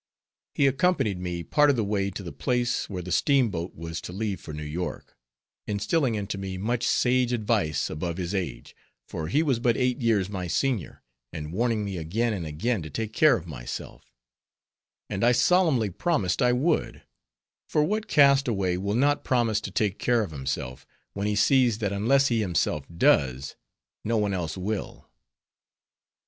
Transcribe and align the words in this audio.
He 0.55 0.65
accompanied 0.65 1.19
me 1.19 1.43
part 1.43 1.69
of 1.69 1.75
the 1.75 1.83
way 1.83 2.09
to 2.09 2.23
the 2.23 2.31
place, 2.31 2.89
where 2.89 3.03
the 3.03 3.11
steamboat 3.11 3.75
was 3.75 4.01
to 4.01 4.11
leave 4.11 4.41
for 4.41 4.51
New 4.51 4.63
York; 4.65 5.15
instilling 5.67 6.15
into 6.15 6.39
me 6.39 6.57
much 6.57 6.87
sage 6.87 7.31
advice 7.31 7.87
above 7.87 8.17
his 8.17 8.33
age, 8.33 8.75
for 9.07 9.27
he 9.27 9.43
was 9.43 9.59
but 9.59 9.77
eight 9.77 10.01
years 10.01 10.27
my 10.27 10.47
senior, 10.47 11.03
and 11.31 11.53
warning 11.53 11.85
me 11.85 11.97
again 11.97 12.33
and 12.33 12.47
again 12.47 12.81
to 12.81 12.89
take 12.89 13.13
care 13.13 13.37
of 13.37 13.45
myself; 13.45 14.11
and 15.07 15.23
I 15.23 15.33
solemnly 15.33 15.91
promised 15.91 16.41
I 16.41 16.51
would; 16.51 17.03
for 17.69 17.83
what 17.83 18.07
cast 18.07 18.47
away 18.47 18.77
will 18.79 18.95
not 18.95 19.23
promise 19.23 19.61
to 19.61 19.69
take 19.69 19.91
of 19.93 19.97
care 19.99 20.25
himself, 20.25 20.87
when 21.13 21.27
he 21.27 21.35
sees 21.35 21.77
that 21.77 21.93
unless 21.93 22.29
he 22.29 22.39
himself 22.41 22.87
does, 22.91 23.55
no 24.03 24.17
one 24.17 24.33
else 24.33 24.57
will. 24.57 25.07